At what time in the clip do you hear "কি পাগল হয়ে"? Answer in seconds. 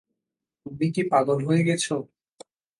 0.95-1.61